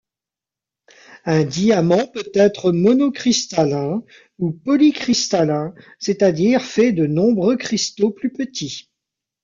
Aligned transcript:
Un 1.25 1.43
diamant 1.43 2.07
peut 2.07 2.31
être 2.33 2.71
monocristallin, 2.71 4.01
ou 4.39 4.51
polycristallin, 4.51 5.75
c'est-à-dire 5.99 6.63
fait 6.63 6.91
de 6.91 7.05
nombreux 7.05 7.55
cristaux 7.55 8.09
plus 8.09 8.33
petits. 8.33 8.89